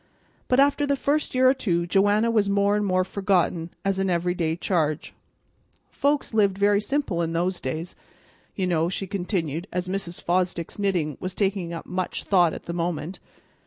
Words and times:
But 0.47 0.59
after 0.59 0.87
the 0.87 0.95
first 0.95 1.35
year 1.35 1.47
or 1.47 1.53
two 1.53 1.85
Joanna 1.85 2.31
was 2.31 2.49
more 2.49 2.75
and 2.75 2.83
more 2.83 3.03
forgotten 3.03 3.69
as 3.85 3.99
an 3.99 4.09
every 4.09 4.33
day 4.33 4.55
charge. 4.55 5.13
Folks 5.91 6.33
lived 6.33 6.57
very 6.57 6.81
simple 6.81 7.21
in 7.21 7.33
those 7.33 7.61
days, 7.61 7.95
you 8.55 8.65
know," 8.65 8.89
she 8.89 9.05
continued, 9.05 9.67
as 9.71 9.87
Mrs. 9.87 10.19
Fosdick's 10.19 10.79
knitting 10.79 11.17
was 11.19 11.35
taking 11.35 11.79
much 11.85 12.23
thought 12.23 12.51
at 12.55 12.63
the 12.63 12.73
moment. 12.73 13.19